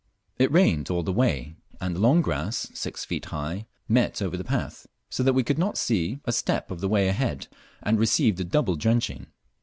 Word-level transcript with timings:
It 0.39 0.51
rained 0.51 0.89
all 0.89 1.03
the 1.03 1.13
way, 1.13 1.57
and 1.79 1.95
the 1.95 1.99
long 1.99 2.23
grass, 2.23 2.69
six 2.73 3.05
feet 3.05 3.25
high, 3.25 3.67
met 3.87 4.19
over 4.19 4.35
the 4.35 4.43
path; 4.43 4.87
so 5.11 5.21
that 5.21 5.33
we 5.33 5.43
could 5.43 5.59
not 5.59 5.77
see 5.77 6.19
a 6.25 6.31
step 6.31 6.71
of 6.71 6.81
the 6.81 6.89
way 6.89 7.07
ahead, 7.07 7.45
and 7.83 7.99
received 7.99 8.39
a 8.39 8.43
double 8.43 8.75
drenching. 8.75 9.27